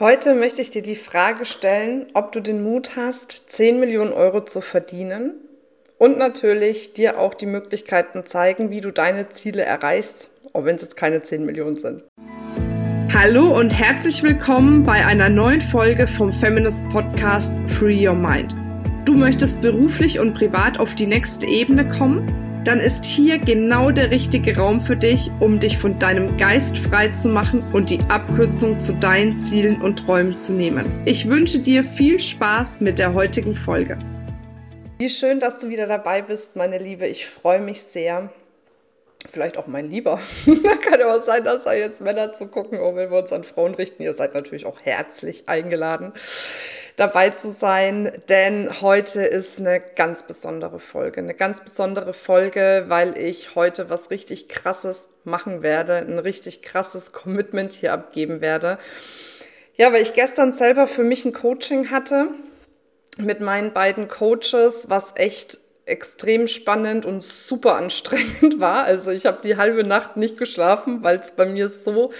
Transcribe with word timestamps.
Heute 0.00 0.34
möchte 0.34 0.60
ich 0.60 0.70
dir 0.70 0.82
die 0.82 0.96
Frage 0.96 1.44
stellen, 1.44 2.06
ob 2.14 2.32
du 2.32 2.40
den 2.40 2.64
Mut 2.64 2.96
hast, 2.96 3.30
10 3.52 3.78
Millionen 3.78 4.12
Euro 4.12 4.40
zu 4.40 4.60
verdienen 4.60 5.34
und 5.98 6.18
natürlich 6.18 6.94
dir 6.94 7.20
auch 7.20 7.32
die 7.32 7.46
Möglichkeiten 7.46 8.26
zeigen, 8.26 8.70
wie 8.70 8.80
du 8.80 8.90
deine 8.90 9.28
Ziele 9.28 9.62
erreichst, 9.62 10.30
auch 10.52 10.64
wenn 10.64 10.74
es 10.74 10.82
jetzt 10.82 10.96
keine 10.96 11.22
10 11.22 11.46
Millionen 11.46 11.78
sind. 11.78 12.02
Hallo 13.12 13.56
und 13.56 13.70
herzlich 13.70 14.24
willkommen 14.24 14.82
bei 14.82 15.06
einer 15.06 15.28
neuen 15.28 15.60
Folge 15.60 16.08
vom 16.08 16.32
Feminist 16.32 16.82
Podcast 16.90 17.60
Free 17.68 18.08
Your 18.08 18.16
Mind. 18.16 18.52
Du 19.04 19.14
möchtest 19.14 19.62
beruflich 19.62 20.18
und 20.18 20.34
privat 20.34 20.80
auf 20.80 20.96
die 20.96 21.06
nächste 21.06 21.46
Ebene 21.46 21.88
kommen? 21.88 22.43
Dann 22.64 22.80
ist 22.80 23.04
hier 23.04 23.38
genau 23.38 23.90
der 23.90 24.10
richtige 24.10 24.56
Raum 24.56 24.80
für 24.80 24.96
dich, 24.96 25.30
um 25.40 25.60
dich 25.60 25.76
von 25.76 25.98
deinem 25.98 26.38
Geist 26.38 26.78
frei 26.78 27.10
zu 27.10 27.28
machen 27.28 27.62
und 27.72 27.90
die 27.90 28.00
Abkürzung 28.08 28.80
zu 28.80 28.94
deinen 28.94 29.36
Zielen 29.36 29.82
und 29.82 30.06
Träumen 30.06 30.38
zu 30.38 30.54
nehmen. 30.54 30.86
Ich 31.04 31.28
wünsche 31.28 31.58
dir 31.58 31.84
viel 31.84 32.18
Spaß 32.18 32.80
mit 32.80 32.98
der 32.98 33.12
heutigen 33.12 33.54
Folge. 33.54 33.98
Wie 34.96 35.10
schön, 35.10 35.40
dass 35.40 35.58
du 35.58 35.68
wieder 35.68 35.86
dabei 35.86 36.22
bist, 36.22 36.56
meine 36.56 36.78
Liebe. 36.78 37.06
Ich 37.06 37.26
freue 37.26 37.60
mich 37.60 37.82
sehr. 37.82 38.30
Vielleicht 39.28 39.58
auch 39.58 39.66
mein 39.66 39.86
Lieber. 39.86 40.18
Kann 40.82 41.00
ja 41.00 41.14
auch 41.14 41.22
sein, 41.22 41.44
dass 41.44 41.66
er 41.66 41.76
jetzt 41.76 42.00
Männer 42.00 42.32
zu 42.32 42.46
gucken, 42.46 42.78
oh, 42.80 42.94
wenn 42.94 43.10
wir 43.10 43.18
uns 43.18 43.32
an 43.32 43.44
Frauen 43.44 43.74
richten. 43.74 44.02
Ihr 44.02 44.14
seid 44.14 44.34
natürlich 44.34 44.64
auch 44.64 44.80
herzlich 44.82 45.48
eingeladen 45.48 46.12
dabei 46.96 47.30
zu 47.30 47.52
sein, 47.52 48.12
denn 48.28 48.80
heute 48.80 49.24
ist 49.24 49.60
eine 49.60 49.80
ganz 49.80 50.22
besondere 50.22 50.78
Folge. 50.78 51.20
Eine 51.20 51.34
ganz 51.34 51.60
besondere 51.60 52.14
Folge, 52.14 52.84
weil 52.88 53.18
ich 53.18 53.54
heute 53.54 53.90
was 53.90 54.10
richtig 54.10 54.48
Krasses 54.48 55.08
machen 55.24 55.62
werde, 55.62 55.96
ein 55.96 56.18
richtig 56.18 56.62
krasses 56.62 57.12
Commitment 57.12 57.72
hier 57.72 57.92
abgeben 57.92 58.40
werde. 58.40 58.78
Ja, 59.76 59.92
weil 59.92 60.02
ich 60.02 60.12
gestern 60.12 60.52
selber 60.52 60.86
für 60.86 61.02
mich 61.02 61.24
ein 61.24 61.32
Coaching 61.32 61.90
hatte 61.90 62.28
mit 63.18 63.40
meinen 63.40 63.72
beiden 63.72 64.08
Coaches, 64.08 64.88
was 64.88 65.14
echt 65.16 65.58
extrem 65.86 66.48
spannend 66.48 67.04
und 67.04 67.22
super 67.22 67.76
anstrengend 67.76 68.58
war. 68.58 68.84
Also 68.84 69.10
ich 69.10 69.26
habe 69.26 69.40
die 69.42 69.56
halbe 69.56 69.84
Nacht 69.84 70.16
nicht 70.16 70.38
geschlafen, 70.38 71.02
weil 71.02 71.18
es 71.18 71.32
bei 71.32 71.46
mir 71.46 71.68
so 71.68 72.12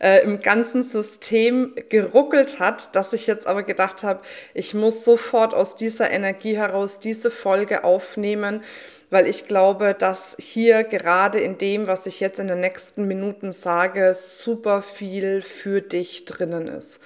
äh, 0.00 0.22
im 0.24 0.40
ganzen 0.40 0.82
System 0.82 1.74
geruckelt 1.88 2.60
hat, 2.60 2.96
dass 2.96 3.12
ich 3.12 3.26
jetzt 3.26 3.46
aber 3.46 3.62
gedacht 3.62 4.02
habe, 4.04 4.20
ich 4.54 4.74
muss 4.74 5.04
sofort 5.04 5.52
aus 5.54 5.76
dieser 5.76 6.10
Energie 6.10 6.56
heraus 6.56 6.98
diese 6.98 7.30
Folge 7.30 7.84
aufnehmen, 7.84 8.62
weil 9.10 9.26
ich 9.26 9.46
glaube, 9.46 9.94
dass 9.98 10.36
hier 10.38 10.84
gerade 10.84 11.40
in 11.40 11.58
dem, 11.58 11.86
was 11.86 12.06
ich 12.06 12.20
jetzt 12.20 12.38
in 12.38 12.48
den 12.48 12.60
nächsten 12.60 13.06
Minuten 13.06 13.52
sage, 13.52 14.14
super 14.14 14.82
viel 14.82 15.42
für 15.42 15.82
dich 15.82 16.24
drinnen 16.24 16.68
ist. 16.68 17.00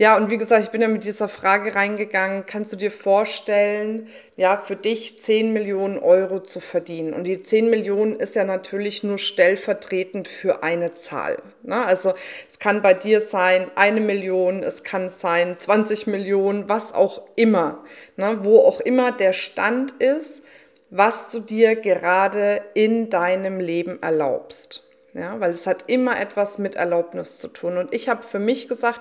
Ja, 0.00 0.16
und 0.16 0.30
wie 0.30 0.38
gesagt, 0.38 0.62
ich 0.62 0.70
bin 0.70 0.80
ja 0.80 0.86
mit 0.86 1.04
dieser 1.04 1.26
Frage 1.26 1.74
reingegangen, 1.74 2.46
kannst 2.46 2.72
du 2.72 2.76
dir 2.76 2.92
vorstellen, 2.92 4.06
ja, 4.36 4.56
für 4.56 4.76
dich 4.76 5.20
10 5.20 5.52
Millionen 5.52 5.98
Euro 5.98 6.38
zu 6.38 6.60
verdienen? 6.60 7.12
Und 7.12 7.24
die 7.24 7.42
10 7.42 7.68
Millionen 7.68 8.14
ist 8.14 8.36
ja 8.36 8.44
natürlich 8.44 9.02
nur 9.02 9.18
stellvertretend 9.18 10.28
für 10.28 10.62
eine 10.62 10.94
Zahl. 10.94 11.42
Ne? 11.64 11.84
Also 11.84 12.14
es 12.48 12.60
kann 12.60 12.80
bei 12.80 12.94
dir 12.94 13.20
sein 13.20 13.72
eine 13.74 14.00
Million, 14.00 14.62
es 14.62 14.84
kann 14.84 15.08
sein 15.08 15.58
20 15.58 16.06
Millionen, 16.06 16.68
was 16.68 16.94
auch 16.94 17.22
immer, 17.34 17.82
ne? 18.16 18.38
wo 18.42 18.60
auch 18.60 18.78
immer 18.78 19.10
der 19.10 19.32
Stand 19.32 19.90
ist, 19.98 20.44
was 20.90 21.28
du 21.30 21.40
dir 21.40 21.74
gerade 21.74 22.62
in 22.74 23.10
deinem 23.10 23.58
Leben 23.58 24.00
erlaubst. 24.00 24.84
Ja, 25.12 25.40
weil 25.40 25.50
es 25.50 25.66
hat 25.66 25.84
immer 25.88 26.20
etwas 26.20 26.58
mit 26.58 26.76
Erlaubnis 26.76 27.38
zu 27.38 27.48
tun. 27.48 27.78
Und 27.78 27.92
ich 27.92 28.08
habe 28.08 28.22
für 28.22 28.38
mich 28.38 28.68
gesagt, 28.68 29.00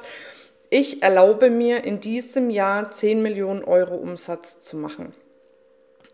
ich 0.70 1.02
erlaube 1.02 1.50
mir 1.50 1.84
in 1.84 2.00
diesem 2.00 2.50
Jahr 2.50 2.92
10 2.92 3.22
Millionen 3.22 3.64
Euro 3.64 3.96
Umsatz 3.96 4.60
zu 4.60 4.78
machen. 4.78 5.14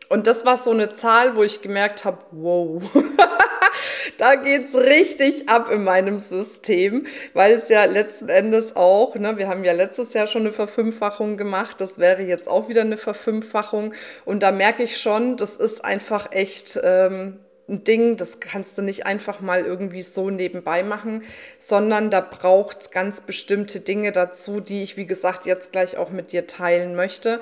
Und 0.09 0.27
das 0.27 0.45
war 0.45 0.57
so 0.57 0.71
eine 0.71 0.93
Zahl, 0.93 1.35
wo 1.35 1.43
ich 1.43 1.61
gemerkt 1.61 2.05
habe, 2.05 2.19
wow, 2.31 2.83
da 4.17 4.35
geht 4.35 4.65
es 4.65 4.75
richtig 4.75 5.49
ab 5.49 5.71
in 5.71 5.83
meinem 5.83 6.19
System, 6.19 7.07
weil 7.33 7.53
es 7.53 7.69
ja 7.69 7.85
letzten 7.85 8.29
Endes 8.29 8.75
auch, 8.75 9.15
ne, 9.15 9.37
wir 9.37 9.47
haben 9.47 9.63
ja 9.63 9.73
letztes 9.73 10.13
Jahr 10.13 10.27
schon 10.27 10.43
eine 10.43 10.51
Verfünffachung 10.51 11.35
gemacht, 11.37 11.81
das 11.81 11.97
wäre 11.97 12.21
jetzt 12.21 12.47
auch 12.47 12.69
wieder 12.69 12.81
eine 12.81 12.97
Verfünffachung. 12.97 13.93
Und 14.23 14.43
da 14.43 14.51
merke 14.51 14.83
ich 14.83 15.01
schon, 15.01 15.37
das 15.37 15.55
ist 15.55 15.83
einfach 15.83 16.31
echt 16.31 16.79
ähm, 16.83 17.39
ein 17.69 17.83
Ding, 17.85 18.17
das 18.17 18.41
kannst 18.41 18.77
du 18.77 18.81
nicht 18.81 19.05
einfach 19.05 19.39
mal 19.39 19.65
irgendwie 19.65 20.01
so 20.01 20.29
nebenbei 20.29 20.83
machen, 20.83 21.23
sondern 21.59 22.11
da 22.11 22.19
braucht 22.19 22.81
es 22.81 22.91
ganz 22.91 23.21
bestimmte 23.21 23.79
Dinge 23.79 24.11
dazu, 24.11 24.59
die 24.59 24.83
ich, 24.83 24.97
wie 24.97 25.05
gesagt, 25.05 25.45
jetzt 25.45 25.71
gleich 25.71 25.95
auch 25.95 26.09
mit 26.09 26.33
dir 26.33 26.45
teilen 26.45 26.95
möchte. 26.95 27.39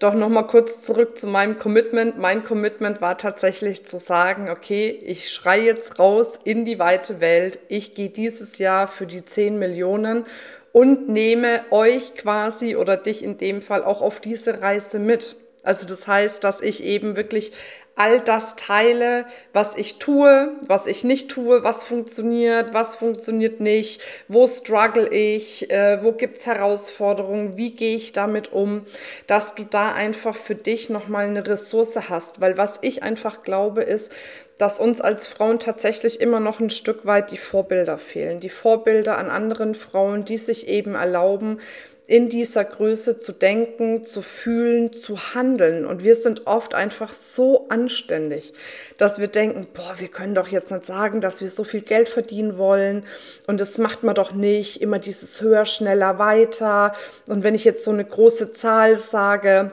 Doch 0.00 0.12
nochmal 0.12 0.46
kurz 0.46 0.82
zurück 0.82 1.16
zu 1.16 1.26
meinem 1.26 1.58
Commitment. 1.58 2.18
Mein 2.18 2.44
Commitment 2.44 3.00
war 3.00 3.16
tatsächlich 3.16 3.86
zu 3.86 3.98
sagen, 3.98 4.50
okay, 4.50 4.90
ich 4.90 5.30
schreie 5.30 5.64
jetzt 5.64 5.98
raus 5.98 6.38
in 6.44 6.66
die 6.66 6.78
weite 6.78 7.20
Welt. 7.22 7.58
Ich 7.68 7.94
gehe 7.94 8.10
dieses 8.10 8.58
Jahr 8.58 8.86
für 8.86 9.06
die 9.06 9.24
10 9.24 9.58
Millionen 9.58 10.26
und 10.72 11.08
nehme 11.08 11.62
euch 11.70 12.14
quasi 12.16 12.76
oder 12.76 12.98
dich 12.98 13.22
in 13.22 13.38
dem 13.38 13.62
Fall 13.62 13.82
auch 13.82 14.02
auf 14.02 14.20
diese 14.20 14.60
Reise 14.60 14.98
mit. 14.98 15.36
Also 15.64 15.86
das 15.86 16.06
heißt, 16.06 16.44
dass 16.44 16.60
ich 16.60 16.84
eben 16.84 17.16
wirklich 17.16 17.52
all 17.96 18.20
das 18.20 18.56
teile, 18.56 19.24
was 19.52 19.76
ich 19.76 19.98
tue, 19.98 20.52
was 20.66 20.86
ich 20.86 21.04
nicht 21.04 21.30
tue, 21.30 21.62
was 21.62 21.84
funktioniert, 21.84 22.74
was 22.74 22.96
funktioniert 22.96 23.60
nicht, 23.60 24.00
wo 24.26 24.46
struggle 24.46 25.08
ich, 25.08 25.70
äh, 25.70 26.02
wo 26.02 26.12
gibt's 26.12 26.46
Herausforderungen, 26.46 27.56
wie 27.56 27.70
gehe 27.70 27.94
ich 27.94 28.12
damit 28.12 28.52
um, 28.52 28.84
dass 29.26 29.54
du 29.54 29.64
da 29.64 29.92
einfach 29.92 30.36
für 30.36 30.56
dich 30.56 30.90
nochmal 30.90 31.26
eine 31.26 31.46
Ressource 31.46 32.08
hast. 32.08 32.40
Weil 32.40 32.58
was 32.58 32.78
ich 32.82 33.02
einfach 33.02 33.42
glaube 33.42 33.82
ist, 33.82 34.10
dass 34.58 34.78
uns 34.78 35.00
als 35.00 35.26
Frauen 35.26 35.58
tatsächlich 35.58 36.20
immer 36.20 36.40
noch 36.40 36.60
ein 36.60 36.70
Stück 36.70 37.06
weit 37.06 37.30
die 37.30 37.36
Vorbilder 37.36 37.98
fehlen. 37.98 38.40
Die 38.40 38.48
Vorbilder 38.48 39.18
an 39.18 39.30
anderen 39.30 39.74
Frauen, 39.74 40.24
die 40.24 40.36
sich 40.36 40.68
eben 40.68 40.94
erlauben, 40.94 41.60
in 42.06 42.28
dieser 42.28 42.64
Größe 42.64 43.18
zu 43.18 43.32
denken, 43.32 44.04
zu 44.04 44.20
fühlen, 44.20 44.92
zu 44.92 45.34
handeln. 45.34 45.86
Und 45.86 46.04
wir 46.04 46.14
sind 46.14 46.46
oft 46.46 46.74
einfach 46.74 47.12
so 47.12 47.66
anständig, 47.68 48.52
dass 48.98 49.18
wir 49.18 49.28
denken, 49.28 49.66
boah, 49.72 49.94
wir 49.98 50.08
können 50.08 50.34
doch 50.34 50.48
jetzt 50.48 50.70
nicht 50.70 50.84
sagen, 50.84 51.22
dass 51.22 51.40
wir 51.40 51.48
so 51.48 51.64
viel 51.64 51.80
Geld 51.80 52.10
verdienen 52.10 52.58
wollen. 52.58 53.04
Und 53.46 53.58
das 53.58 53.78
macht 53.78 54.02
man 54.02 54.14
doch 54.14 54.32
nicht. 54.32 54.82
Immer 54.82 54.98
dieses 54.98 55.40
höher, 55.40 55.64
schneller, 55.64 56.18
weiter. 56.18 56.92
Und 57.26 57.42
wenn 57.42 57.54
ich 57.54 57.64
jetzt 57.64 57.84
so 57.84 57.90
eine 57.90 58.04
große 58.04 58.52
Zahl 58.52 58.98
sage, 58.98 59.72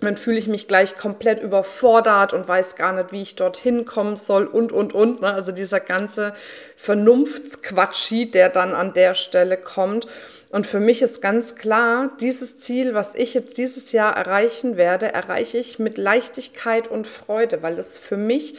dann 0.00 0.16
fühle 0.16 0.38
ich 0.38 0.46
mich 0.46 0.68
gleich 0.68 0.94
komplett 0.94 1.42
überfordert 1.42 2.34
und 2.34 2.46
weiß 2.46 2.76
gar 2.76 2.92
nicht, 2.92 3.12
wie 3.12 3.22
ich 3.22 3.34
dorthin 3.34 3.86
kommen 3.86 4.16
soll 4.16 4.46
und, 4.46 4.70
und, 4.70 4.94
und. 4.94 5.22
Ne? 5.22 5.32
Also 5.32 5.52
dieser 5.52 5.80
ganze 5.80 6.34
Vernunftsquatschi, 6.76 8.30
der 8.30 8.50
dann 8.50 8.74
an 8.74 8.92
der 8.92 9.14
Stelle 9.14 9.56
kommt. 9.56 10.06
Und 10.56 10.66
für 10.66 10.80
mich 10.80 11.02
ist 11.02 11.20
ganz 11.20 11.54
klar, 11.54 12.12
dieses 12.18 12.56
Ziel, 12.56 12.94
was 12.94 13.14
ich 13.14 13.34
jetzt 13.34 13.58
dieses 13.58 13.92
Jahr 13.92 14.16
erreichen 14.16 14.78
werde, 14.78 15.12
erreiche 15.12 15.58
ich 15.58 15.78
mit 15.78 15.98
Leichtigkeit 15.98 16.88
und 16.88 17.06
Freude, 17.06 17.62
weil 17.62 17.78
es 17.78 17.98
für 17.98 18.16
mich 18.16 18.54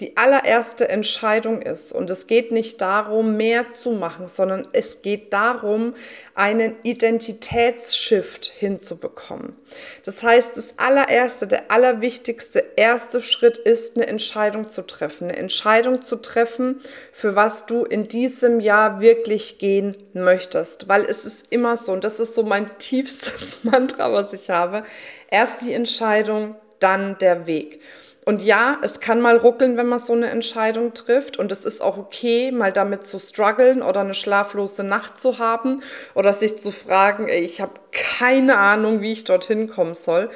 die 0.00 0.16
allererste 0.16 0.88
Entscheidung 0.88 1.62
ist. 1.62 1.92
Und 1.92 2.10
es 2.10 2.26
geht 2.26 2.50
nicht 2.50 2.80
darum, 2.80 3.36
mehr 3.36 3.72
zu 3.72 3.92
machen, 3.92 4.26
sondern 4.26 4.66
es 4.72 5.02
geht 5.02 5.32
darum, 5.32 5.94
einen 6.34 6.74
Identitätsshift 6.82 8.46
hinzubekommen. 8.46 9.56
Das 10.04 10.22
heißt, 10.22 10.56
das 10.56 10.74
allererste, 10.78 11.46
der 11.46 11.70
allerwichtigste 11.70 12.64
erste 12.76 13.20
Schritt 13.20 13.56
ist, 13.56 13.96
eine 13.96 14.08
Entscheidung 14.08 14.68
zu 14.68 14.82
treffen. 14.82 15.28
Eine 15.28 15.36
Entscheidung 15.36 16.02
zu 16.02 16.16
treffen, 16.16 16.80
für 17.12 17.36
was 17.36 17.66
du 17.66 17.84
in 17.84 18.08
diesem 18.08 18.58
Jahr 18.58 19.00
wirklich 19.00 19.58
gehen 19.58 19.96
möchtest. 20.12 20.88
Weil 20.88 21.04
es 21.04 21.24
ist 21.24 21.46
immer 21.50 21.76
so, 21.76 21.92
und 21.92 22.02
das 22.02 22.18
ist 22.18 22.34
so 22.34 22.42
mein 22.42 22.68
tiefstes 22.78 23.58
Mantra, 23.62 24.12
was 24.12 24.32
ich 24.32 24.50
habe, 24.50 24.82
erst 25.30 25.62
die 25.62 25.72
Entscheidung, 25.72 26.56
dann 26.80 27.16
der 27.18 27.46
Weg. 27.46 27.80
Und 28.24 28.42
ja, 28.42 28.78
es 28.82 29.00
kann 29.00 29.20
mal 29.20 29.36
ruckeln, 29.36 29.76
wenn 29.76 29.86
man 29.86 29.98
so 29.98 30.14
eine 30.14 30.30
Entscheidung 30.30 30.94
trifft. 30.94 31.36
Und 31.38 31.52
es 31.52 31.64
ist 31.64 31.82
auch 31.82 31.98
okay, 31.98 32.50
mal 32.52 32.72
damit 32.72 33.04
zu 33.04 33.18
strugglen 33.18 33.82
oder 33.82 34.00
eine 34.00 34.14
schlaflose 34.14 34.82
Nacht 34.82 35.18
zu 35.18 35.38
haben 35.38 35.82
oder 36.14 36.32
sich 36.32 36.58
zu 36.58 36.70
fragen, 36.70 37.28
ey, 37.28 37.42
ich 37.42 37.60
habe 37.60 37.72
keine 37.92 38.56
Ahnung, 38.56 39.02
wie 39.02 39.12
ich 39.12 39.24
dorthin 39.24 39.68
kommen 39.68 39.94
soll. 39.94 40.30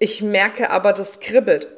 Ich 0.00 0.22
merke 0.22 0.70
aber, 0.70 0.92
das 0.92 1.20
kribbelt. 1.20 1.68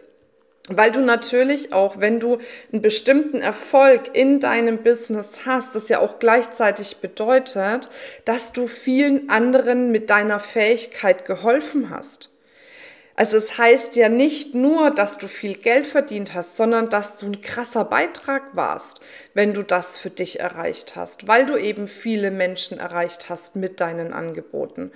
Weil 0.68 0.92
du 0.92 1.00
natürlich 1.00 1.72
auch, 1.72 1.98
wenn 1.98 2.20
du 2.20 2.38
einen 2.72 2.80
bestimmten 2.80 3.40
Erfolg 3.40 4.16
in 4.16 4.40
deinem 4.40 4.78
Business 4.78 5.40
hast, 5.44 5.74
das 5.74 5.88
ja 5.88 5.98
auch 5.98 6.18
gleichzeitig 6.20 6.98
bedeutet, 6.98 7.90
dass 8.24 8.52
du 8.52 8.66
vielen 8.66 9.30
anderen 9.30 9.90
mit 9.90 10.10
deiner 10.10 10.38
Fähigkeit 10.38 11.24
geholfen 11.24 11.90
hast. 11.90 12.29
Also 13.20 13.36
es 13.36 13.58
heißt 13.58 13.96
ja 13.96 14.08
nicht 14.08 14.54
nur, 14.54 14.90
dass 14.90 15.18
du 15.18 15.28
viel 15.28 15.52
Geld 15.52 15.86
verdient 15.86 16.32
hast, 16.32 16.56
sondern 16.56 16.88
dass 16.88 17.18
du 17.18 17.26
ein 17.26 17.42
krasser 17.42 17.84
Beitrag 17.84 18.56
warst, 18.56 19.02
wenn 19.34 19.52
du 19.52 19.62
das 19.62 19.98
für 19.98 20.08
dich 20.08 20.40
erreicht 20.40 20.96
hast, 20.96 21.28
weil 21.28 21.44
du 21.44 21.58
eben 21.58 21.86
viele 21.86 22.30
Menschen 22.30 22.78
erreicht 22.78 23.28
hast 23.28 23.56
mit 23.56 23.82
deinen 23.82 24.14
Angeboten. 24.14 24.90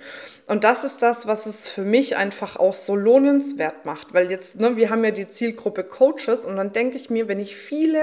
Und 0.47 0.63
das 0.63 0.83
ist 0.83 1.03
das, 1.03 1.27
was 1.27 1.45
es 1.45 1.69
für 1.69 1.83
mich 1.83 2.17
einfach 2.17 2.55
auch 2.55 2.73
so 2.73 2.95
lohnenswert 2.95 3.85
macht, 3.85 4.15
weil 4.15 4.31
jetzt, 4.31 4.59
ne, 4.59 4.75
wir 4.75 4.89
haben 4.89 5.05
ja 5.05 5.11
die 5.11 5.29
Zielgruppe 5.29 5.83
Coaches 5.83 6.45
und 6.45 6.55
dann 6.55 6.73
denke 6.73 6.97
ich 6.97 7.11
mir, 7.11 7.27
wenn 7.27 7.39
ich 7.39 7.55
viele 7.55 8.01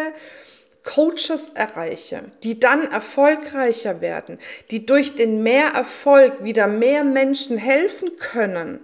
Coaches 0.85 1.51
erreiche, 1.57 2.23
die 2.45 2.61
dann 2.61 2.89
erfolgreicher 2.89 4.01
werden, 4.01 4.39
die 4.71 4.87
durch 4.87 5.17
den 5.17 5.43
Mehrerfolg 5.43 6.45
wieder 6.45 6.69
mehr 6.69 7.03
Menschen 7.03 7.59
helfen 7.59 8.17
können, 8.19 8.79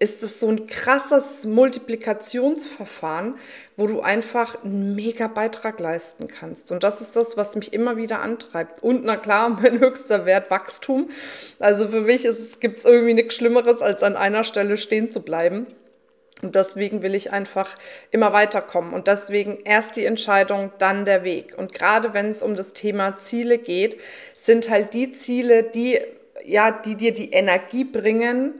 ist 0.00 0.22
es 0.22 0.38
so 0.38 0.48
ein 0.48 0.66
krasses 0.66 1.44
Multiplikationsverfahren, 1.44 3.34
wo 3.76 3.86
du 3.86 4.00
einfach 4.00 4.62
einen 4.62 4.94
mega 4.94 5.26
Beitrag 5.26 5.80
leisten 5.80 6.28
kannst. 6.28 6.70
Und 6.70 6.84
das 6.84 7.00
ist 7.00 7.16
das, 7.16 7.36
was 7.36 7.56
mich 7.56 7.72
immer 7.72 7.96
wieder 7.96 8.20
antreibt. 8.20 8.82
Und 8.82 9.04
na 9.04 9.16
klar, 9.16 9.48
mein 9.62 9.80
höchster 9.80 10.24
Wert 10.24 10.50
Wachstum. 10.50 11.10
Also 11.58 11.88
für 11.88 12.02
mich 12.02 12.22
gibt 12.60 12.78
es 12.78 12.84
irgendwie 12.84 13.14
nichts 13.14 13.34
Schlimmeres, 13.34 13.82
als 13.82 14.02
an 14.02 14.16
einer 14.16 14.44
Stelle 14.44 14.76
stehen 14.76 15.10
zu 15.10 15.20
bleiben. 15.20 15.66
Und 16.42 16.54
deswegen 16.54 17.02
will 17.02 17.16
ich 17.16 17.32
einfach 17.32 17.76
immer 18.12 18.32
weiterkommen. 18.32 18.94
Und 18.94 19.08
deswegen 19.08 19.58
erst 19.64 19.96
die 19.96 20.04
Entscheidung, 20.04 20.70
dann 20.78 21.04
der 21.04 21.24
Weg. 21.24 21.58
Und 21.58 21.72
gerade 21.72 22.14
wenn 22.14 22.30
es 22.30 22.44
um 22.44 22.54
das 22.54 22.72
Thema 22.72 23.16
Ziele 23.16 23.58
geht, 23.58 24.00
sind 24.34 24.70
halt 24.70 24.94
die 24.94 25.10
Ziele, 25.10 25.64
die, 25.64 25.98
ja, 26.44 26.70
die 26.70 26.94
dir 26.94 27.12
die 27.12 27.32
Energie 27.32 27.82
bringen, 27.82 28.54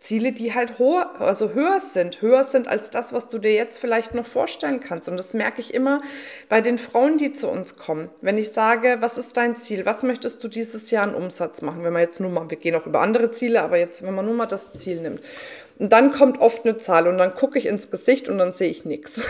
Ziele, 0.00 0.32
die 0.32 0.54
halt 0.54 0.78
hoher, 0.78 1.20
also 1.20 1.54
höher 1.54 1.80
sind, 1.80 2.22
höher 2.22 2.44
sind 2.44 2.68
als 2.68 2.90
das, 2.90 3.12
was 3.12 3.28
du 3.28 3.38
dir 3.38 3.52
jetzt 3.54 3.78
vielleicht 3.78 4.14
noch 4.14 4.26
vorstellen 4.26 4.80
kannst. 4.80 5.08
Und 5.08 5.16
das 5.16 5.34
merke 5.34 5.60
ich 5.60 5.74
immer 5.74 6.00
bei 6.48 6.60
den 6.60 6.78
Frauen, 6.78 7.18
die 7.18 7.32
zu 7.32 7.48
uns 7.48 7.76
kommen. 7.76 8.08
Wenn 8.20 8.38
ich 8.38 8.50
sage, 8.52 8.98
was 9.00 9.18
ist 9.18 9.36
dein 9.36 9.56
Ziel? 9.56 9.86
Was 9.86 10.02
möchtest 10.02 10.42
du 10.42 10.48
dieses 10.48 10.90
Jahr 10.90 11.04
an 11.04 11.14
Umsatz 11.14 11.62
machen? 11.62 11.84
Wenn 11.84 11.92
man 11.92 12.02
jetzt 12.02 12.20
nur 12.20 12.30
mal, 12.30 12.48
wir 12.48 12.56
gehen 12.56 12.74
auch 12.74 12.86
über 12.86 13.00
andere 13.00 13.30
Ziele, 13.30 13.62
aber 13.62 13.78
jetzt, 13.78 14.02
wenn 14.02 14.14
man 14.14 14.26
nur 14.26 14.34
mal 14.34 14.46
das 14.46 14.72
Ziel 14.78 15.00
nimmt. 15.00 15.20
Und 15.78 15.92
dann 15.92 16.10
kommt 16.10 16.40
oft 16.40 16.64
eine 16.64 16.76
Zahl 16.76 17.06
und 17.06 17.18
dann 17.18 17.34
gucke 17.34 17.58
ich 17.58 17.66
ins 17.66 17.90
Gesicht 17.90 18.28
und 18.28 18.38
dann 18.38 18.52
sehe 18.52 18.70
ich 18.70 18.84
nichts. 18.84 19.20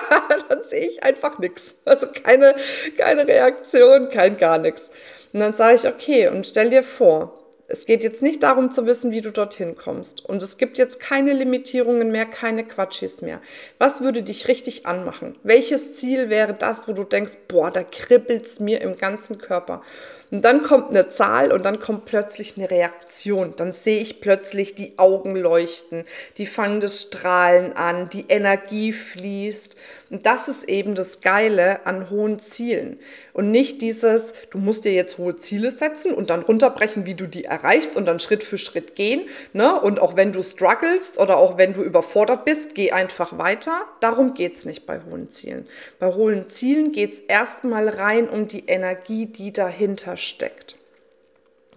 dann 0.48 0.62
sehe 0.62 0.86
ich 0.86 1.04
einfach 1.04 1.38
nichts. 1.38 1.76
Also 1.84 2.06
keine, 2.06 2.54
keine 2.96 3.26
Reaktion, 3.26 4.08
kein 4.08 4.38
gar 4.38 4.58
nichts. 4.58 4.90
Und 5.32 5.40
dann 5.40 5.52
sage 5.52 5.76
ich, 5.76 5.86
okay, 5.86 6.28
und 6.28 6.46
stell 6.46 6.70
dir 6.70 6.82
vor, 6.82 7.37
es 7.70 7.84
geht 7.84 8.02
jetzt 8.02 8.22
nicht 8.22 8.42
darum 8.42 8.70
zu 8.70 8.86
wissen, 8.86 9.10
wie 9.10 9.20
du 9.20 9.30
dorthin 9.30 9.76
kommst. 9.76 10.24
Und 10.24 10.42
es 10.42 10.56
gibt 10.56 10.78
jetzt 10.78 11.00
keine 11.00 11.34
Limitierungen 11.34 12.10
mehr, 12.10 12.24
keine 12.24 12.64
Quatschis 12.64 13.20
mehr. 13.20 13.42
Was 13.76 14.00
würde 14.00 14.22
dich 14.22 14.48
richtig 14.48 14.86
anmachen? 14.86 15.36
Welches 15.42 15.94
Ziel 15.96 16.30
wäre 16.30 16.54
das, 16.54 16.88
wo 16.88 16.94
du 16.94 17.04
denkst, 17.04 17.34
boah, 17.46 17.70
da 17.70 17.82
kribbelt's 17.82 18.58
mir 18.58 18.80
im 18.80 18.96
ganzen 18.96 19.36
Körper? 19.36 19.82
Und 20.30 20.44
dann 20.44 20.62
kommt 20.62 20.90
eine 20.90 21.08
Zahl 21.08 21.52
und 21.52 21.64
dann 21.64 21.80
kommt 21.80 22.04
plötzlich 22.04 22.56
eine 22.56 22.70
Reaktion. 22.70 23.54
Dann 23.56 23.72
sehe 23.72 24.00
ich 24.00 24.20
plötzlich 24.20 24.74
die 24.74 24.98
Augen 24.98 25.34
leuchten, 25.34 26.04
die 26.36 26.46
fangen 26.46 26.80
das 26.80 27.02
Strahlen 27.02 27.72
an, 27.72 28.10
die 28.10 28.26
Energie 28.28 28.92
fließt. 28.92 29.76
Und 30.10 30.24
das 30.24 30.48
ist 30.48 30.64
eben 30.64 30.94
das 30.94 31.20
Geile 31.20 31.86
an 31.86 32.08
hohen 32.10 32.38
Zielen. 32.38 32.98
Und 33.34 33.50
nicht 33.50 33.82
dieses, 33.82 34.32
du 34.50 34.58
musst 34.58 34.84
dir 34.84 34.92
jetzt 34.92 35.18
hohe 35.18 35.36
Ziele 35.36 35.70
setzen 35.70 36.12
und 36.14 36.30
dann 36.30 36.42
runterbrechen, 36.42 37.04
wie 37.04 37.14
du 37.14 37.26
die 37.26 37.44
erreichst 37.44 37.96
und 37.96 38.06
dann 38.06 38.18
Schritt 38.18 38.42
für 38.42 38.58
Schritt 38.58 38.94
gehen. 38.94 39.28
Ne? 39.52 39.78
Und 39.78 40.00
auch 40.00 40.16
wenn 40.16 40.32
du 40.32 40.42
strugglest 40.42 41.18
oder 41.18 41.36
auch 41.36 41.58
wenn 41.58 41.74
du 41.74 41.82
überfordert 41.82 42.44
bist, 42.44 42.74
geh 42.74 42.90
einfach 42.90 43.38
weiter. 43.38 43.82
Darum 44.00 44.34
geht's 44.34 44.64
nicht 44.64 44.86
bei 44.86 45.00
hohen 45.10 45.28
Zielen. 45.28 45.66
Bei 45.98 46.12
hohen 46.14 46.48
Zielen 46.48 46.92
geht's 46.92 47.18
erstmal 47.18 47.88
rein 47.88 48.28
um 48.28 48.48
die 48.48 48.66
Energie, 48.66 49.26
die 49.26 49.52
dahinter 49.52 50.16
steckt. 50.18 50.76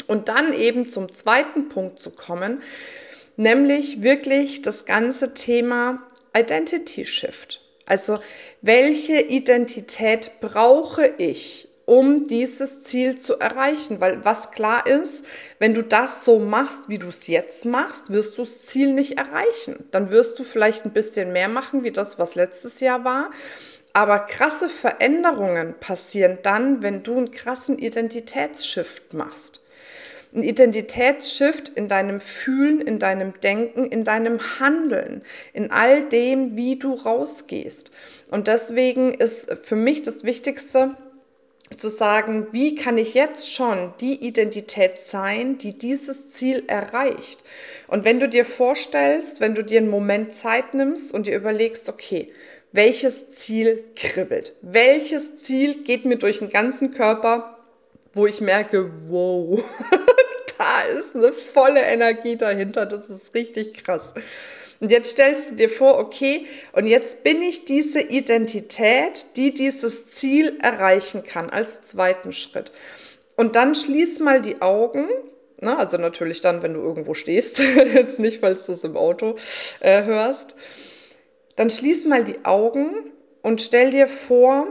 Und 0.08 0.28
dann 0.28 0.54
eben 0.54 0.88
zum 0.88 1.12
zweiten 1.12 1.70
Punkt 1.70 2.00
zu 2.00 2.12
kommen, 2.12 2.62
nämlich 3.38 4.02
wirklich 4.02 4.62
das 4.62 4.86
ganze 4.86 5.34
Thema 5.34 6.06
Identity 6.36 7.06
Shift. 7.06 7.62
Also 7.86 8.20
welche 8.62 9.20
Identität 9.22 10.40
brauche 10.40 11.06
ich, 11.18 11.68
um 11.86 12.26
dieses 12.26 12.84
Ziel 12.84 13.18
zu 13.18 13.40
erreichen? 13.40 14.00
Weil 14.00 14.24
was 14.24 14.52
klar 14.52 14.88
ist, 14.88 15.26
wenn 15.60 15.74
du 15.74 15.84
das 15.84 16.24
so 16.24 16.40
machst, 16.40 16.88
wie 16.88 17.00
du 17.00 17.08
es 17.08 17.28
jetzt 17.28 17.66
machst, 17.66 18.12
wirst 18.12 18.38
du 18.38 18.44
das 18.44 18.66
Ziel 18.66 18.94
nicht 18.94 19.18
erreichen. 19.18 19.84
Dann 19.92 20.10
wirst 20.10 20.40
du 20.40 20.44
vielleicht 20.44 20.86
ein 20.86 20.94
bisschen 20.94 21.34
mehr 21.34 21.50
machen, 21.50 21.84
wie 21.84 21.92
das, 21.92 22.18
was 22.18 22.36
letztes 22.36 22.80
Jahr 22.80 23.04
war. 23.04 23.32
Aber 23.94 24.20
krasse 24.20 24.70
Veränderungen 24.70 25.76
passieren 25.80 26.38
dann, 26.44 26.82
wenn 26.82 27.04
du 27.04 27.18
einen 27.18 27.32
krassen 27.32 27.78
Identitätsshift 27.78 29.14
machst. 29.14 29.62
Ein 30.34 30.44
Identitätsshift 30.44 31.68
in 31.70 31.90
deinem 31.90 32.22
Fühlen, 32.22 32.80
in 32.80 33.00
deinem 33.00 33.40
Denken, 33.42 33.86
in 33.86 34.06
deinem 34.06 34.40
Handeln, 34.60 35.24
in 35.52 35.72
all 35.72 36.04
dem, 36.04 36.56
wie 36.56 36.80
du 36.80 36.94
rausgehst. 36.94 37.92
Und 38.30 38.48
deswegen 38.48 39.14
ist 39.14 39.52
für 39.64 39.76
mich 39.76 40.04
das 40.04 40.24
Wichtigste, 40.24 40.96
zu 41.78 41.90
sagen, 41.90 42.48
wie 42.52 42.76
kann 42.76 42.98
ich 42.98 43.14
jetzt 43.14 43.54
schon 43.54 43.94
die 44.02 44.26
Identität 44.26 45.00
sein, 45.00 45.58
die 45.58 45.78
dieses 45.78 46.30
Ziel 46.30 46.64
erreicht. 46.68 47.44
Und 47.88 48.04
wenn 48.04 48.20
du 48.20 48.28
dir 48.28 48.46
vorstellst, 48.46 49.40
wenn 49.40 49.56
du 49.56 49.64
dir 49.64 49.80
einen 49.80 49.90
Moment 49.90 50.34
Zeit 50.34 50.74
nimmst 50.74 51.14
und 51.14 51.28
dir 51.28 51.36
überlegst, 51.36 51.88
okay, 51.88 52.32
welches 52.72 53.30
Ziel 53.30 53.84
kribbelt? 53.96 54.54
Welches 54.62 55.36
Ziel 55.38 55.84
geht 55.84 56.06
mir 56.06 56.18
durch 56.18 56.40
den 56.40 56.50
ganzen 56.50 56.94
Körper, 56.94 57.58
wo 58.14 58.28
ich 58.28 58.42
merke, 58.42 58.92
wow, 59.08 59.62
da 60.58 60.82
ist 61.00 61.16
eine 61.16 61.34
volle 61.34 61.82
Energie 61.82 62.36
dahinter, 62.36 62.86
das 62.86 63.10
ist 63.10 63.34
richtig 63.34 63.84
krass. 63.84 64.14
Und 64.80 64.90
jetzt 64.90 65.12
stellst 65.12 65.52
du 65.52 65.56
dir 65.56 65.70
vor, 65.70 66.00
okay, 66.00 66.48
und 66.74 66.88
jetzt 66.88 67.24
bin 67.24 67.42
ich 67.44 67.66
diese 67.66 68.02
Identität, 68.02 69.28
die 69.36 69.54
dieses 69.54 70.08
Ziel 70.08 70.58
erreichen 70.62 71.24
kann, 71.24 71.50
als 71.50 71.82
zweiten 71.84 72.34
Schritt. 72.34 72.72
Und 73.36 73.56
dann 73.56 73.76
schließ 73.76 74.20
mal 74.20 74.42
die 74.42 74.62
Augen, 74.62 75.08
na, 75.60 75.74
ne, 75.74 75.78
also 75.78 75.98
natürlich 75.98 76.42
dann, 76.42 76.64
wenn 76.64 76.74
du 76.74 76.82
irgendwo 76.82 77.14
stehst, 77.14 77.60
jetzt 77.94 78.18
nicht, 78.18 78.42
weil 78.42 78.56
du 78.56 78.72
es 78.72 78.84
im 78.84 78.98
Auto 78.98 79.36
äh, 79.82 80.04
hörst 80.04 80.56
dann 81.56 81.70
schließ 81.70 82.06
mal 82.06 82.24
die 82.24 82.46
Augen 82.46 83.12
und 83.42 83.62
stell 83.62 83.92
dir 83.92 84.08
vor, 84.08 84.68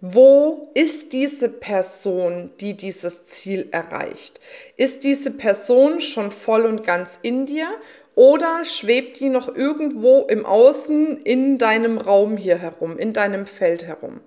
wo 0.00 0.68
ist 0.74 1.12
diese 1.12 1.48
Person, 1.48 2.50
die 2.60 2.76
dieses 2.76 3.24
Ziel 3.24 3.68
erreicht? 3.70 4.40
Ist 4.76 5.04
diese 5.04 5.30
Person 5.30 6.00
schon 6.00 6.32
voll 6.32 6.66
und 6.66 6.82
ganz 6.82 7.20
in 7.22 7.46
dir 7.46 7.68
oder 8.14 8.64
schwebt 8.64 9.20
die 9.20 9.30
noch 9.30 9.54
irgendwo 9.54 10.26
im 10.28 10.44
Außen 10.44 11.22
in 11.22 11.56
deinem 11.56 11.96
Raum 11.96 12.36
hier 12.36 12.58
herum, 12.58 12.98
in 12.98 13.12
deinem 13.12 13.46
Feld 13.46 13.86
herum? 13.86 14.20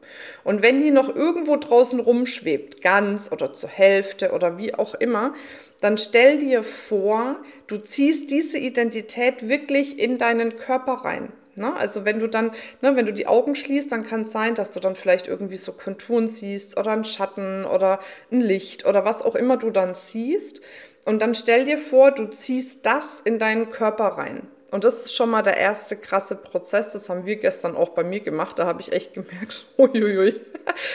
Und 0.43 0.63
wenn 0.63 0.79
die 0.79 0.91
noch 0.91 1.13
irgendwo 1.13 1.55
draußen 1.55 1.99
rumschwebt, 1.99 2.81
ganz 2.81 3.31
oder 3.31 3.53
zur 3.53 3.69
Hälfte 3.69 4.31
oder 4.31 4.57
wie 4.57 4.73
auch 4.73 4.95
immer, 4.95 5.33
dann 5.81 5.97
stell 5.97 6.39
dir 6.39 6.63
vor, 6.63 7.37
du 7.67 7.77
ziehst 7.77 8.31
diese 8.31 8.57
Identität 8.57 9.47
wirklich 9.47 9.99
in 9.99 10.17
deinen 10.17 10.55
Körper 10.55 10.93
rein. 11.05 11.31
Ne? 11.55 11.73
Also 11.75 12.03
wenn 12.03 12.19
du 12.19 12.27
dann, 12.27 12.51
ne, 12.81 12.95
wenn 12.95 13.05
du 13.05 13.13
die 13.13 13.27
Augen 13.27 13.55
schließt, 13.55 13.91
dann 13.91 14.03
kann 14.03 14.21
es 14.21 14.31
sein, 14.31 14.55
dass 14.55 14.71
du 14.71 14.79
dann 14.81 14.95
vielleicht 14.95 15.27
irgendwie 15.27 15.55
so 15.55 15.71
Konturen 15.71 16.27
siehst 16.27 16.77
oder 16.77 16.91
einen 16.91 17.05
Schatten 17.05 17.65
oder 17.65 17.99
ein 18.31 18.41
Licht 18.41 18.85
oder 18.85 19.05
was 19.05 19.21
auch 19.21 19.35
immer 19.35 19.55
du 19.55 19.69
dann 19.69 19.93
siehst. 19.93 20.61
Und 21.05 21.21
dann 21.21 21.35
stell 21.35 21.65
dir 21.65 21.77
vor, 21.77 22.11
du 22.11 22.25
ziehst 22.25 22.85
das 22.85 23.21
in 23.23 23.39
deinen 23.39 23.69
Körper 23.69 24.05
rein. 24.05 24.47
Und 24.71 24.83
das 24.83 25.05
ist 25.05 25.15
schon 25.15 25.29
mal 25.29 25.43
der 25.43 25.57
erste 25.57 25.95
krasse 25.95 26.35
Prozess. 26.35 26.91
Das 26.91 27.07
haben 27.07 27.25
wir 27.25 27.37
gestern 27.37 27.77
auch 27.77 27.89
bei 27.89 28.03
mir 28.03 28.19
gemacht. 28.19 28.59
Da 28.59 28.65
habe 28.65 28.81
ich 28.81 28.91
echt 28.91 29.13
gemerkt, 29.13 29.67
uiuiui, 29.77 30.41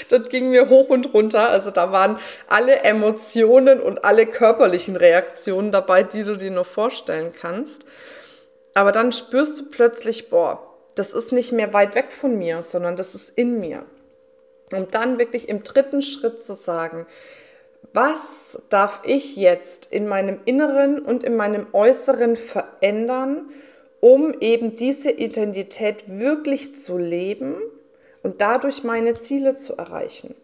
das 0.08 0.28
ging 0.28 0.50
mir 0.50 0.68
hoch 0.68 0.88
und 0.88 1.14
runter. 1.14 1.48
Also 1.48 1.70
da 1.70 1.92
waren 1.92 2.18
alle 2.48 2.80
Emotionen 2.80 3.80
und 3.80 4.04
alle 4.04 4.26
körperlichen 4.26 4.96
Reaktionen 4.96 5.72
dabei, 5.72 6.02
die 6.02 6.24
du 6.24 6.36
dir 6.36 6.50
nur 6.50 6.64
vorstellen 6.64 7.32
kannst. 7.32 7.84
Aber 8.74 8.92
dann 8.92 9.12
spürst 9.12 9.58
du 9.58 9.70
plötzlich, 9.70 10.28
boah, 10.28 10.66
das 10.96 11.14
ist 11.14 11.32
nicht 11.32 11.52
mehr 11.52 11.72
weit 11.72 11.94
weg 11.94 12.12
von 12.12 12.36
mir, 12.36 12.62
sondern 12.62 12.96
das 12.96 13.14
ist 13.14 13.30
in 13.30 13.60
mir. 13.60 13.84
Um 14.72 14.90
dann 14.90 15.18
wirklich 15.18 15.48
im 15.48 15.62
dritten 15.62 16.02
Schritt 16.02 16.42
zu 16.42 16.54
sagen, 16.54 17.06
was 17.92 18.62
darf 18.68 19.00
ich 19.04 19.36
jetzt 19.36 19.92
in 19.92 20.06
meinem 20.06 20.40
Inneren 20.44 21.00
und 21.00 21.24
in 21.24 21.36
meinem 21.36 21.66
Äußeren 21.72 22.36
verändern, 22.36 23.50
um 24.00 24.34
eben 24.40 24.76
diese 24.76 25.10
Identität 25.10 26.04
wirklich 26.06 26.76
zu 26.76 26.98
leben 26.98 27.56
und 28.22 28.40
dadurch 28.40 28.84
meine 28.84 29.18
Ziele 29.18 29.58
zu 29.58 29.76
erreichen. 29.76 30.34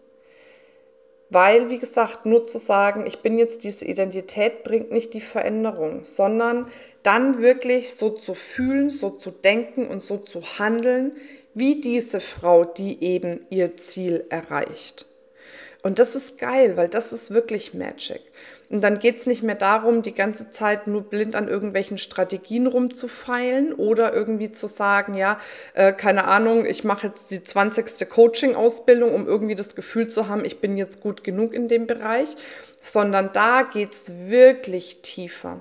Weil, 1.28 1.70
wie 1.70 1.78
gesagt, 1.78 2.24
nur 2.24 2.46
zu 2.46 2.58
sagen, 2.58 3.04
ich 3.06 3.18
bin 3.18 3.38
jetzt 3.38 3.64
diese 3.64 3.84
Identität, 3.84 4.62
bringt 4.62 4.92
nicht 4.92 5.12
die 5.12 5.20
Veränderung, 5.20 6.04
sondern 6.04 6.66
dann 7.02 7.42
wirklich 7.42 7.94
so 7.94 8.10
zu 8.10 8.34
fühlen, 8.34 8.90
so 8.90 9.10
zu 9.10 9.30
denken 9.30 9.88
und 9.88 10.00
so 10.00 10.18
zu 10.18 10.42
handeln, 10.58 11.16
wie 11.52 11.80
diese 11.80 12.20
Frau, 12.20 12.64
die 12.64 13.02
eben 13.02 13.40
ihr 13.50 13.76
Ziel 13.76 14.24
erreicht. 14.28 15.06
Und 15.82 15.98
das 15.98 16.14
ist 16.14 16.38
geil, 16.38 16.76
weil 16.76 16.88
das 16.88 17.12
ist 17.12 17.32
wirklich 17.32 17.74
Magic. 17.74 18.20
Und 18.68 18.82
dann 18.82 18.98
geht 18.98 19.16
es 19.16 19.26
nicht 19.26 19.42
mehr 19.42 19.54
darum, 19.54 20.02
die 20.02 20.14
ganze 20.14 20.50
Zeit 20.50 20.88
nur 20.88 21.02
blind 21.02 21.36
an 21.36 21.46
irgendwelchen 21.46 21.98
Strategien 21.98 22.66
rumzufeilen 22.66 23.72
oder 23.74 24.12
irgendwie 24.12 24.50
zu 24.50 24.66
sagen, 24.66 25.14
ja, 25.14 25.38
äh, 25.74 25.92
keine 25.92 26.24
Ahnung, 26.24 26.66
ich 26.66 26.82
mache 26.82 27.06
jetzt 27.06 27.30
die 27.30 27.44
20. 27.44 28.08
Coaching-Ausbildung, 28.08 29.14
um 29.14 29.26
irgendwie 29.26 29.54
das 29.54 29.76
Gefühl 29.76 30.08
zu 30.08 30.28
haben, 30.28 30.44
ich 30.44 30.60
bin 30.60 30.76
jetzt 30.76 31.00
gut 31.00 31.22
genug 31.22 31.54
in 31.54 31.68
dem 31.68 31.86
Bereich, 31.86 32.28
sondern 32.80 33.30
da 33.32 33.62
geht 33.62 33.92
es 33.92 34.12
wirklich 34.26 35.02
tiefer 35.02 35.60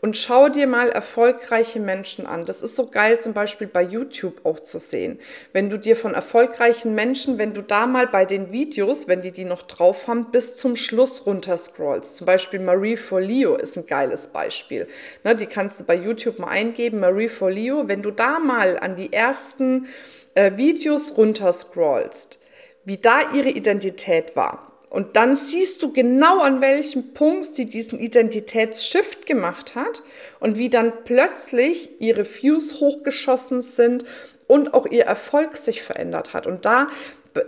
und 0.00 0.16
schau 0.16 0.48
dir 0.48 0.66
mal 0.66 0.90
erfolgreiche 0.90 1.80
Menschen 1.80 2.26
an. 2.26 2.46
Das 2.46 2.62
ist 2.62 2.76
so 2.76 2.88
geil 2.88 3.20
zum 3.20 3.32
Beispiel 3.32 3.66
bei 3.66 3.82
YouTube 3.82 4.44
auch 4.44 4.60
zu 4.60 4.78
sehen. 4.78 5.18
Wenn 5.52 5.70
du 5.70 5.78
dir 5.78 5.96
von 5.96 6.14
erfolgreichen 6.14 6.94
Menschen, 6.94 7.38
wenn 7.38 7.54
du 7.54 7.62
da 7.62 7.86
mal 7.86 8.06
bei 8.06 8.24
den 8.24 8.52
Videos, 8.52 9.08
wenn 9.08 9.22
die 9.22 9.32
die 9.32 9.44
noch 9.44 9.62
drauf 9.62 10.06
haben, 10.06 10.30
bis 10.30 10.56
zum 10.56 10.76
Schluss 10.76 11.26
runterscrollst. 11.26 12.16
Zum 12.16 12.26
Beispiel 12.26 12.60
Marie 12.60 12.96
Forleo 12.96 13.56
ist 13.56 13.76
ein 13.76 13.86
geiles 13.86 14.28
Beispiel. 14.28 14.86
Ne, 15.24 15.34
die 15.34 15.46
kannst 15.46 15.80
du 15.80 15.84
bei 15.84 15.94
YouTube 15.94 16.38
mal 16.38 16.48
eingeben, 16.48 17.00
Marie 17.00 17.28
Forleo. 17.28 17.88
Wenn 17.88 18.02
du 18.02 18.10
da 18.10 18.38
mal 18.38 18.78
an 18.78 18.96
die 18.96 19.12
ersten 19.12 19.88
äh, 20.34 20.56
Videos 20.56 21.16
runterscrollst, 21.16 22.38
wie 22.84 22.96
da 22.96 23.32
ihre 23.34 23.50
Identität 23.50 24.36
war, 24.36 24.67
und 24.90 25.16
dann 25.16 25.36
siehst 25.36 25.82
du 25.82 25.92
genau, 25.92 26.40
an 26.40 26.60
welchem 26.60 27.12
Punkt 27.12 27.54
sie 27.54 27.66
diesen 27.66 27.98
Identitätsshift 27.98 29.26
gemacht 29.26 29.74
hat 29.74 30.02
und 30.40 30.56
wie 30.56 30.70
dann 30.70 30.92
plötzlich 31.04 31.90
ihre 32.00 32.24
Views 32.24 32.80
hochgeschossen 32.80 33.60
sind 33.60 34.04
und 34.46 34.72
auch 34.72 34.86
ihr 34.86 35.04
Erfolg 35.04 35.56
sich 35.56 35.82
verändert 35.82 36.32
hat. 36.32 36.46
Und 36.46 36.64
da, 36.64 36.88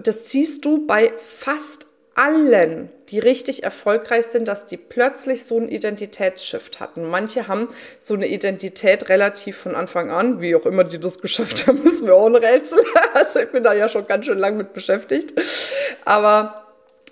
das 0.02 0.30
siehst 0.30 0.66
du 0.66 0.86
bei 0.86 1.12
fast 1.16 1.86
allen, 2.14 2.90
die 3.08 3.18
richtig 3.18 3.62
erfolgreich 3.62 4.26
sind, 4.26 4.46
dass 4.46 4.66
die 4.66 4.76
plötzlich 4.76 5.44
so 5.44 5.56
einen 5.56 5.68
Identitätsshift 5.68 6.78
hatten. 6.78 7.08
Manche 7.08 7.48
haben 7.48 7.68
so 7.98 8.12
eine 8.12 8.28
Identität 8.28 9.08
relativ 9.08 9.56
von 9.56 9.74
Anfang 9.74 10.10
an, 10.10 10.40
wie 10.42 10.54
auch 10.54 10.66
immer 10.66 10.84
die 10.84 11.00
das 11.00 11.20
geschafft 11.20 11.66
haben, 11.66 11.82
ist 11.84 12.02
mir 12.02 12.14
auch 12.14 12.26
ein 12.26 12.36
Rätsel. 12.36 12.84
Also 13.14 13.40
ich 13.40 13.50
bin 13.50 13.64
da 13.64 13.72
ja 13.72 13.88
schon 13.88 14.06
ganz 14.06 14.26
schön 14.26 14.38
lang 14.38 14.56
mit 14.58 14.74
beschäftigt. 14.74 15.32
Aber 16.04 16.59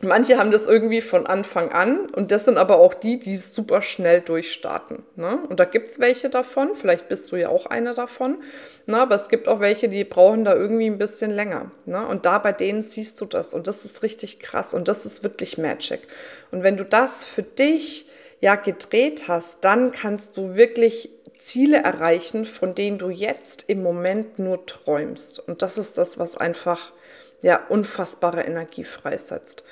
Manche 0.01 0.39
haben 0.39 0.53
das 0.53 0.69
irgendwie 0.69 1.01
von 1.01 1.27
Anfang 1.27 1.73
an 1.73 2.09
und 2.11 2.31
das 2.31 2.45
sind 2.45 2.57
aber 2.57 2.79
auch 2.79 2.95
die, 2.95 3.19
die 3.19 3.37
super 3.37 3.83
schnell 3.83 4.21
durchstarten. 4.21 5.03
Ne? 5.17 5.41
Und 5.49 5.59
da 5.59 5.65
gibt 5.65 5.89
es 5.89 5.99
welche 5.99 6.31
davon, 6.31 6.77
vielleicht 6.77 7.09
bist 7.09 7.33
du 7.33 7.37
ja 7.37 7.49
auch 7.49 7.67
einer 7.67 7.95
davon, 7.95 8.39
ne? 8.87 8.97
aber 8.97 9.17
es 9.17 9.29
gibt 9.29 9.49
auch 9.49 9.59
welche, 9.59 9.89
die 9.89 10.05
brauchen 10.05 10.45
da 10.45 10.55
irgendwie 10.55 10.87
ein 10.87 10.99
bisschen 10.99 11.33
länger. 11.33 11.73
Ne? 11.85 12.07
Und 12.07 12.27
da 12.27 12.39
bei 12.39 12.53
denen 12.53 12.83
siehst 12.83 13.21
du 13.21 13.25
das 13.25 13.55
und 13.55 13.67
das 13.67 13.85
ist 13.85 14.05
richtig 14.05 14.39
krass 14.39 14.73
und 14.73 14.87
das 14.87 15.05
ist 15.05 15.25
wirklich 15.25 15.59
Magic. 15.59 16.07
Und 16.53 16.63
wenn 16.63 16.77
du 16.77 16.85
das 16.85 17.25
für 17.25 17.43
dich 17.43 18.09
ja 18.41 18.55
gedreht 18.55 19.25
hast, 19.27 19.65
dann 19.65 19.91
kannst 19.91 20.37
du 20.37 20.55
wirklich 20.55 21.11
Ziele 21.33 21.79
erreichen, 21.79 22.45
von 22.45 22.77
denen 22.77 22.99
du 22.99 23.11
jetzt 23.11 23.65
im 23.67 23.83
Moment 23.83 24.39
nur 24.39 24.65
träumst. 24.65 25.41
Und 25.41 25.63
das 25.63 25.77
ist 25.77 25.99
das, 25.99 26.19
was 26.19 26.37
einfach 26.37 26.93
ja, 27.43 27.67
unfassbare 27.69 28.43
Energie 28.43 28.85
freisetzt. 28.85 29.65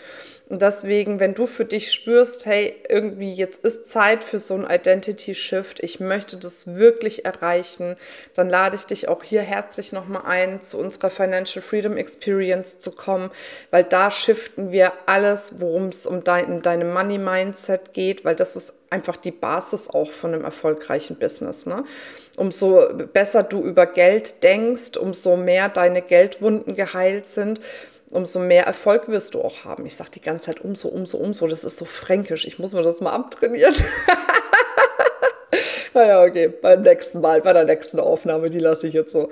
Und 0.49 0.63
deswegen, 0.63 1.19
wenn 1.19 1.35
du 1.35 1.49
für 1.49 1.65
dich 1.65 1.93
spürst, 1.93 2.47
hey, 2.47 2.77
irgendwie 2.89 3.33
jetzt 3.33 3.65
ist 3.65 3.87
Zeit 3.87 4.23
für 4.23 4.39
so 4.39 4.55
ein 4.55 4.65
Identity 4.71 5.35
Shift, 5.35 5.83
ich 5.83 5.99
möchte 5.99 6.37
das 6.37 6.77
wirklich 6.77 7.25
erreichen, 7.25 7.97
dann 8.35 8.49
lade 8.49 8.77
ich 8.77 8.85
dich 8.85 9.09
auch 9.09 9.25
hier 9.25 9.43
herzlich 9.43 9.93
nochmal 9.93 10.23
ein, 10.25 10.61
zu 10.61 10.79
unserer 10.79 11.11
Financial 11.11 11.63
Freedom 11.63 11.97
Experience 11.97 12.79
zu 12.79 12.93
kommen, 12.93 13.33
weil 13.73 13.83
da 13.83 14.09
shiften 14.09 14.71
wir 14.71 14.93
alles, 15.07 15.55
worum 15.59 15.89
es 15.89 16.07
um 16.07 16.23
dein, 16.23 16.63
deine 16.63 16.85
Money 16.85 17.19
Mindset 17.19 17.93
geht, 17.93 18.25
weil 18.25 18.37
das 18.37 18.55
ist 18.55 18.73
einfach 18.89 19.17
die 19.17 19.33
Basis 19.33 19.89
auch 19.89 20.13
von 20.13 20.33
einem 20.33 20.45
erfolgreichen 20.45 21.17
Business. 21.17 21.67
Ne? 21.67 21.83
Umso 22.37 22.87
besser 23.13 23.43
du 23.43 23.63
über 23.63 23.87
Geld 23.87 24.45
denkst, 24.45 24.97
umso 24.97 25.37
mehr 25.37 25.69
deine 25.69 26.03
Geldwunden 26.03 26.77
geheilt 26.77 27.27
sind, 27.27 27.61
umso 28.11 28.39
mehr 28.39 28.65
Erfolg 28.65 29.09
wirst 29.09 29.35
du 29.35 29.43
auch 29.43 29.65
haben. 29.65 29.87
Ich 29.87 29.97
sage 29.97 30.11
die 30.15 30.21
ganze 30.21 30.47
Zeit 30.47 30.61
umso, 30.61 30.89
umso, 30.89 31.19
umso. 31.19 31.47
Das 31.47 31.65
ist 31.65 31.77
so 31.77 31.85
fränkisch. 31.85 32.47
Ich 32.47 32.59
muss 32.59 32.73
mir 32.73 32.83
das 32.83 33.01
mal 33.01 33.13
abtrainieren. 33.13 33.75
naja, 35.95 36.23
okay, 36.23 36.49
beim 36.49 36.83
nächsten 36.83 37.21
Mal, 37.21 37.43
bei 37.43 37.53
der 37.53 37.65
nächsten 37.65 37.99
Aufnahme, 37.99 38.51
die 38.51 38.61
lasse 38.61 38.87
ich 38.87 38.95
jetzt 38.95 39.13
so. 39.13 39.31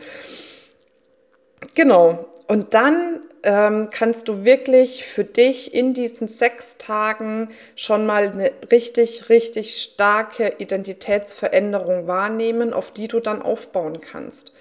Genau. 1.74 2.26
Und 2.46 2.74
dann 2.74 3.20
ähm, 3.42 3.88
kannst 3.90 4.28
du 4.28 4.44
wirklich 4.44 5.06
für 5.06 5.24
dich 5.24 5.72
in 5.72 5.94
diesen 5.94 6.28
sechs 6.28 6.76
Tagen 6.76 7.50
schon 7.74 8.06
mal 8.06 8.30
eine 8.30 8.52
richtig, 8.70 9.28
richtig 9.28 9.80
starke 9.80 10.54
Identitätsveränderung 10.58 12.06
wahrnehmen, 12.06 12.72
auf 12.72 12.90
die 12.90 13.08
du 13.08 13.20
dann 13.20 13.40
aufbauen 13.40 14.00
kannst 14.00 14.52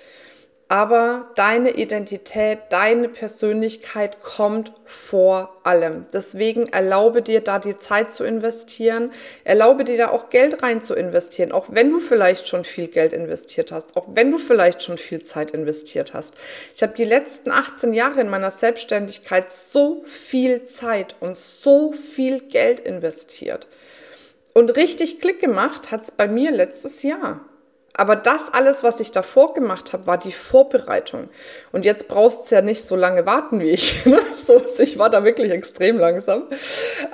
aber 0.70 1.32
deine 1.36 1.72
Identität, 1.72 2.60
deine 2.70 3.10
Persönlichkeit 3.10 4.22
kommt 4.24 4.72
vor 4.86 5.60
allem. 5.64 6.06
Deswegen 6.14 6.68
erlaube 6.68 7.22
dir 7.22 7.42
da 7.42 7.60
die 7.60 7.78
Zeit 7.78 8.12
zu 8.12 8.24
investieren, 8.24 9.12
erlaube 9.44 9.84
dir 9.84 9.98
da 9.98 10.10
auch 10.10 10.30
Geld 10.30 10.64
rein 10.64 10.82
zu 10.82 10.96
investieren, 10.96 11.52
auch 11.52 11.68
wenn 11.70 11.92
du 11.92 12.00
vielleicht 12.00 12.48
schon 12.48 12.64
viel 12.64 12.88
Geld 12.88 13.14
investiert 13.14 13.72
hast, 13.72 13.96
auch 13.96 14.08
wenn 14.14 14.32
du 14.32 14.40
vielleicht 14.40 14.82
schon 14.82 14.98
viel 14.98 15.24
Zeit 15.24 15.52
investiert 15.52 16.14
hast. 16.14 16.34
Ich 16.76 16.82
habe 16.82 16.94
die 16.94 17.04
letzten 17.04 17.52
18 17.52 17.94
Jahre 17.94 18.22
in 18.22 18.30
meiner 18.30 18.52
Selbstständigkeit 18.52 19.52
so 19.52 20.04
viel 20.08 20.64
Zeit 20.64 21.16
und 21.20 21.38
so 21.38 21.94
viel 21.94 22.40
Geld 22.40 22.80
investiert. 22.80 23.68
Und 24.54 24.76
richtig 24.76 25.20
Klick 25.20 25.40
gemacht 25.40 25.92
hat 25.92 26.04
es 26.04 26.12
bei 26.12 26.28
mir 26.28 26.52
letztes 26.52 27.04
Jahr. 27.04 27.42
Aber 27.96 28.16
das 28.16 28.52
alles, 28.52 28.84
was 28.84 29.00
ich 29.00 29.12
davor 29.12 29.54
gemacht 29.54 29.94
habe, 29.94 30.08
war 30.08 30.18
die 30.18 30.32
Vorbereitung. 30.32 31.30
Und 31.72 31.86
jetzt 31.86 32.08
brauchst 32.08 32.50
du 32.50 32.56
ja 32.56 32.62
nicht 32.62 32.86
so 32.86 32.96
lange 32.96 33.26
warten 33.26 33.60
wie 33.60 33.70
ich. 33.70 34.06
Ne? 34.14 34.20
so, 34.36 34.62
ich 34.80 34.98
war 34.98 35.10
da 35.10 35.24
wirklich 35.24 35.52
extrem 35.52 35.98
langsam. 35.98 36.44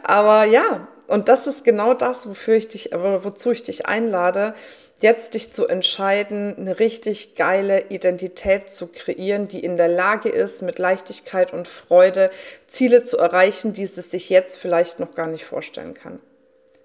Aber 0.03 0.45
ja, 0.45 0.87
und 1.07 1.27
das 1.27 1.47
ist 1.47 1.63
genau 1.63 1.93
das, 1.93 2.27
wofür 2.27 2.55
ich 2.55 2.67
dich, 2.67 2.91
wozu 2.93 3.51
ich 3.51 3.63
dich 3.63 3.87
einlade, 3.87 4.53
jetzt 5.01 5.33
dich 5.33 5.51
zu 5.51 5.67
entscheiden, 5.67 6.55
eine 6.57 6.79
richtig 6.79 7.35
geile 7.35 7.89
Identität 7.89 8.69
zu 8.69 8.87
kreieren, 8.87 9.47
die 9.47 9.63
in 9.63 9.77
der 9.77 9.87
Lage 9.87 10.29
ist, 10.29 10.61
mit 10.61 10.79
Leichtigkeit 10.79 11.53
und 11.53 11.67
Freude 11.67 12.31
Ziele 12.67 13.03
zu 13.03 13.17
erreichen, 13.17 13.73
die 13.73 13.85
sie 13.85 14.01
sich 14.01 14.29
jetzt 14.29 14.57
vielleicht 14.57 14.99
noch 14.99 15.15
gar 15.15 15.27
nicht 15.27 15.45
vorstellen 15.45 15.93
kann. 15.93 16.19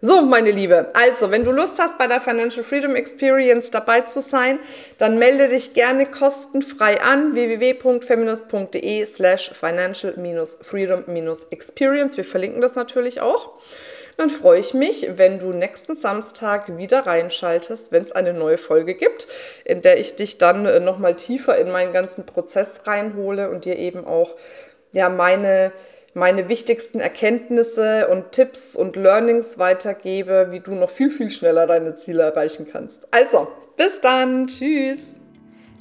So, 0.07 0.21
meine 0.21 0.51
Liebe, 0.51 0.89
also, 0.93 1.31
wenn 1.31 1.45
du 1.45 1.51
Lust 1.51 1.79
hast, 1.79 1.97
bei 1.97 2.07
der 2.07 2.21
Financial 2.21 2.63
Freedom 2.63 2.95
Experience 2.95 3.71
dabei 3.71 4.03
zu 4.03 4.21
sein, 4.21 4.59
dann 4.99 5.19
melde 5.19 5.49
dich 5.49 5.73
gerne 5.73 6.05
kostenfrei 6.05 7.01
an 7.01 7.35
www.feminist.de 7.35 9.07
slash 9.07 9.53
financial-freedom-experience. 9.59 12.19
Wir 12.19 12.27
verlinken 12.27 12.61
das 12.61 12.75
natürlich 12.75 13.23
auch. 13.23 13.53
Dann 14.19 14.29
freue 14.29 14.61
ich 14.61 14.75
mich, 14.75 15.09
wenn 15.17 15.39
du 15.39 15.55
nächsten 15.55 15.95
Samstag 15.95 16.77
wieder 16.77 17.07
reinschaltest, 17.07 17.91
wenn 17.91 18.03
es 18.03 18.13
eine 18.13 18.35
neue 18.35 18.59
Folge 18.59 18.93
gibt, 18.93 19.27
in 19.65 19.81
der 19.81 19.99
ich 19.99 20.17
dich 20.17 20.37
dann 20.37 20.67
äh, 20.67 20.81
nochmal 20.81 21.17
tiefer 21.17 21.57
in 21.57 21.73
meinen 21.73 21.95
ganzen 21.95 22.27
Prozess 22.27 22.87
reinhole 22.87 23.49
und 23.49 23.65
dir 23.65 23.79
eben 23.79 24.05
auch 24.05 24.37
ja 24.93 25.09
meine 25.09 25.73
meine 26.15 26.49
wichtigsten 26.49 27.01
Erkenntnisse 27.01 28.09
und 28.09 28.33
Tipps 28.33 28.77
und 28.77 28.97
Learnings 28.97 29.59
weitergebe, 29.59 30.49
wie 30.51 30.61
du 30.61 30.75
noch 30.75 30.91
viel, 30.91 31.11
viel 31.11 31.31
schneller 31.31 31.67
deine 31.67 31.97
Ziele 31.97 32.23
erreichen 32.23 32.67
kannst. 32.71 33.07
Also, 33.11 33.49
bis 33.77 34.01
dann. 34.01 34.47
Tschüss. 34.47 35.21